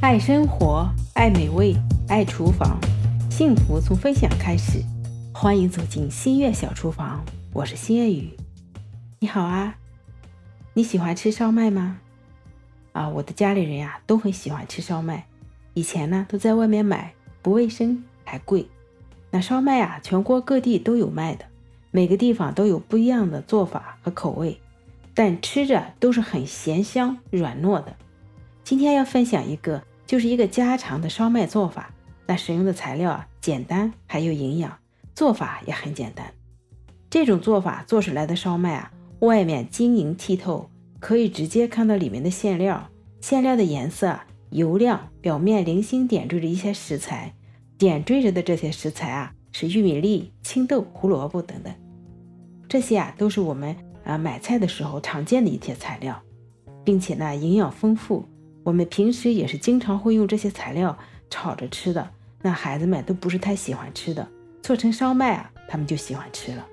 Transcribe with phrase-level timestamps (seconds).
[0.00, 1.74] 爱生活，爱美味，
[2.06, 2.78] 爱厨房，
[3.28, 4.80] 幸福从分享开始。
[5.34, 8.30] 欢迎走进新月小厨房，我是新月雨。
[9.18, 9.74] 你好啊，
[10.72, 11.98] 你喜欢吃烧麦吗？
[12.92, 15.26] 啊，我的家里人呀都很喜欢吃烧麦。
[15.74, 17.12] 以前呢都在外面买，
[17.42, 18.68] 不卫生还贵。
[19.32, 21.44] 那烧麦啊，全国各地都有卖的，
[21.90, 24.60] 每个地方都有不一样的做法和口味，
[25.12, 27.96] 但吃着都是很咸香软糯的。
[28.68, 31.90] 今天要分享一个，就是一个家常的烧麦做法。
[32.26, 34.78] 那使用的材料啊简单，还有营养，
[35.14, 36.34] 做法也很简单。
[37.08, 40.68] 这种做法做出来的烧麦啊，外面晶莹剔透，
[41.00, 42.90] 可以直接看到里面的馅料，
[43.22, 47.34] 馅料的颜色油亮，表面零星点缀着一些食材，
[47.78, 51.72] 点缀着的这些食材啊是玉米粒、青豆、胡萝卜等等，
[52.68, 56.22] 这些啊都是我们啊买菜的时候常见的一些材料，
[56.84, 58.28] 并且呢营养丰富。
[58.68, 60.94] 我们平时也是经常会用这些材料
[61.30, 62.06] 炒着吃的，
[62.42, 64.28] 那孩子们都不是太喜欢吃的，
[64.60, 66.66] 做成烧麦啊，他们就喜欢吃了。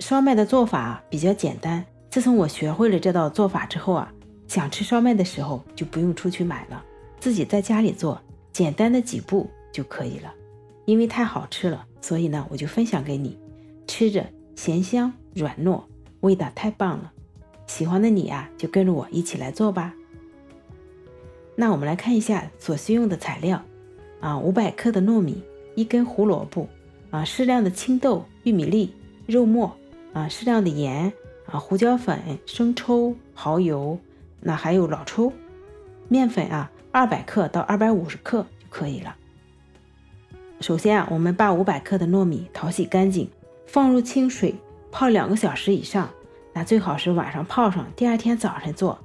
[0.00, 4.10] 烧麦的做法比较简单，自从我学会了这道做法之后啊，
[4.46, 6.82] 想吃烧麦的时候就不用出去买了，
[7.20, 8.18] 自己在家里做，
[8.50, 10.32] 简单的几步就可以了。
[10.86, 13.38] 因为太好吃了，所以呢，我就分享给你，
[13.86, 14.24] 吃着
[14.56, 15.82] 咸香软糯，
[16.20, 17.12] 味道太棒了。
[17.66, 19.92] 喜欢的你啊，就跟着我一起来做吧。
[21.60, 23.60] 那我们来看一下所需用的材料
[24.20, 25.42] 啊，五百克的糯米，
[25.74, 26.68] 一根胡萝卜
[27.10, 28.94] 啊，适量的青豆、玉米粒、
[29.26, 29.76] 肉末
[30.12, 31.12] 啊，适量的盐
[31.46, 33.98] 啊，胡椒粉、生抽、蚝油，
[34.38, 35.32] 那还有老抽，
[36.06, 39.16] 面粉啊，二百克到二百五十克就可以了。
[40.60, 43.28] 首先啊，我们把五百克的糯米淘洗干净，
[43.66, 44.54] 放入清水
[44.92, 46.08] 泡两个小时以上，
[46.52, 48.96] 那最好是晚上泡上，第二天早晨做，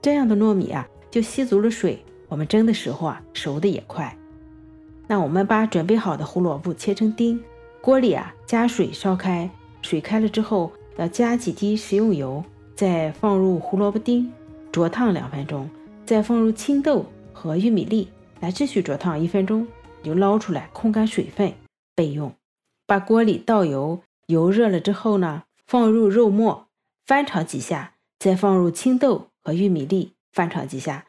[0.00, 0.86] 这样的糯米啊。
[1.10, 4.16] 就吸足了水，我们蒸的时候啊，熟的也快。
[5.06, 7.40] 那我们把准备好的胡萝卜切成丁，
[7.80, 9.48] 锅里啊加水烧开，
[9.82, 12.42] 水开了之后要加几滴食用油，
[12.74, 14.32] 再放入胡萝卜丁，
[14.72, 15.70] 灼烫两分钟，
[16.04, 18.08] 再放入青豆和玉米粒，
[18.40, 19.66] 来继续灼烫一分钟，
[20.02, 21.52] 就捞出来控干水分
[21.94, 22.32] 备用。
[22.84, 26.66] 把锅里倒油，油热了之后呢，放入肉末，
[27.06, 30.15] 翻炒几下，再放入青豆和玉米粒。
[30.36, 31.06] 翻炒几下，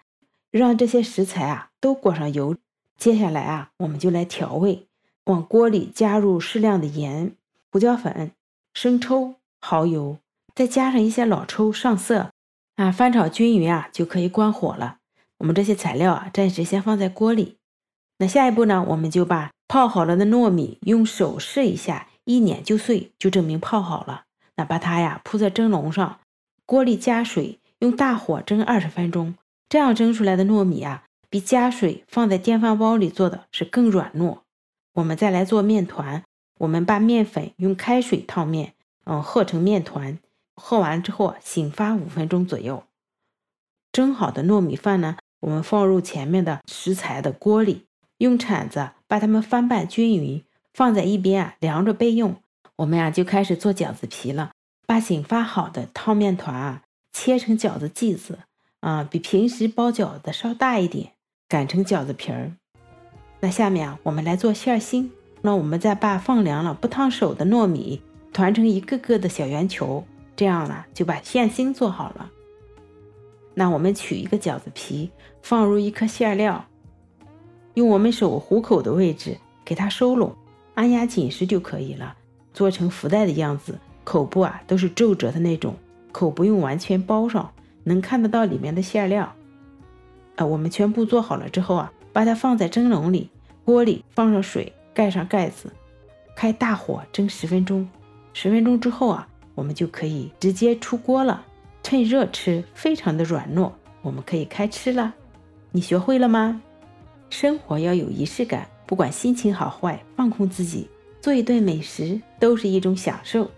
[0.51, 2.55] 让这些食材啊都裹上油。
[2.97, 4.88] 接下来啊，我们就来调味，
[5.25, 7.35] 往锅里加入适量的盐、
[7.69, 8.31] 胡椒粉、
[8.73, 10.19] 生抽、蚝油，
[10.55, 12.31] 再加上一些老抽上色
[12.77, 14.99] 啊，翻炒均匀啊，就可以关火了。
[15.39, 17.57] 我们这些材料啊，暂时先放在锅里。
[18.19, 24.23] 那下一步呢，我们就把泡好了的糯米用手试一下，一碾就碎，就证明泡好了。
[24.55, 26.21] 那把它呀铺在蒸笼上，
[26.65, 27.59] 锅里加水。
[27.79, 29.35] 用大火蒸二十分钟，
[29.69, 34.39] 这样蒸出来的糯米啊，比加水放在电饭煲里做的是更软糯。
[34.93, 36.23] 我们再来做面团，
[36.59, 38.73] 我们把面粉用开水烫面，
[39.05, 40.17] 嗯，和成面团，
[40.55, 42.83] 和完之后醒发五分钟左右。
[43.91, 47.85] 蒸好的糯米饭呢，我们放入前面的食材的锅里，
[48.17, 52.38] 用铲子把它们翻拌均匀，放在一边啊，凉着备用。
[52.77, 54.51] 我们呀就开始做饺子皮了，
[54.88, 56.81] 把醒发好的烫面团啊。
[57.19, 58.38] 切成饺子剂子
[58.79, 61.13] 啊，比平时包饺子稍大一点，
[61.50, 62.51] 擀成饺子皮儿。
[63.39, 65.11] 那下面啊，我们来做馅心。
[65.41, 72.29] 那我们再把放凉了不烫手的糯米团成一个个的小圆球，这样呢就把馅心做好了。
[73.56, 75.09] 那我们取一个饺子皮，
[75.41, 76.67] 放入一颗馅料，
[77.73, 80.35] 用我们手虎口的位置给它收拢，
[80.75, 82.16] 按压紧实就可以了。
[82.53, 85.75] 做成福袋的样子，口部啊都是皱褶的那种。
[86.17, 89.35] 口不用完全包上，能看得到里面的馅料。
[90.35, 93.29] 啊，我们全部做好了之后啊，把它放在蒸笼里，
[93.63, 95.72] 锅里放上水，盖上盖子，
[96.35, 97.88] 开大火蒸十分钟。
[98.33, 101.45] 十分钟之后啊，我们就可以直接出锅了，
[101.83, 103.72] 趁热吃，非常的软糯。
[104.01, 105.13] 我们可以开吃了。
[105.71, 106.59] 你学会了吗？
[107.30, 110.89] 生活要有仪式感，不管心情好坏，放空自己，
[111.21, 113.51] 做一顿美食都是一种享受。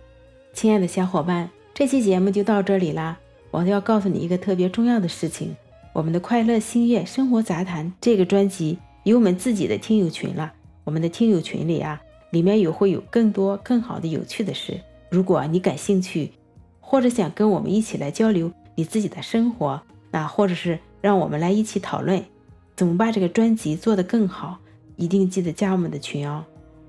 [0.52, 1.50] 亲爱的小伙伴。
[1.80, 3.18] 这期节目就到这里啦！
[3.52, 5.56] 我要告诉你一个特别重要的事情：
[5.94, 10.52] 我们的《快乐星月生活杂谈》这个专辑有我们自己的听友群了。
[10.84, 14.78] 我们的听友群里啊，里面有会有更多更好的有趣的事。
[15.10, 16.34] 如果你感兴趣，
[16.82, 19.82] 或者想跟我们一起来交流你自己的生活，
[20.12, 22.22] 那或者是让我们来一起讨论
[22.76, 24.60] 怎么把这个专辑做得更好，
[24.98, 26.44] 一定记得加我们的群哦。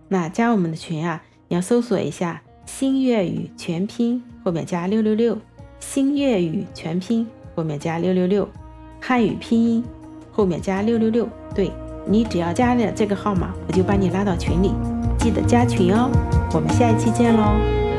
[0.08, 2.42] 那加我们的群啊，你要搜索一下。
[2.66, 5.38] 星月语全拼后面加六六六，
[5.78, 8.48] 新粤语全拼后面加六六六，
[9.00, 9.84] 汉语拼音
[10.32, 11.28] 后后面加六六六。
[11.54, 11.70] 对
[12.06, 14.72] 你只要加了这个号码，我就把你拉到群里，
[15.18, 16.10] 记得加群哦。
[16.54, 17.89] 我们下一期见喽。